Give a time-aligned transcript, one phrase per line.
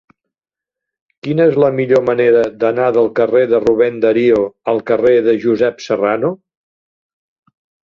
[1.27, 4.41] Quina és la millor manera d'anar del carrer de Rubén Darío
[4.75, 6.35] al carrer de Josep Serrano?